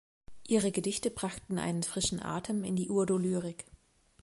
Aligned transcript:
Ihre 0.47 0.71
Gedichte 0.71 1.11
brachten 1.11 1.59
einen 1.59 1.83
frischen 1.83 2.19
Atem 2.23 2.63
in 2.63 2.75
die 2.75 2.89
Urdu-Lyrik. 2.89 3.65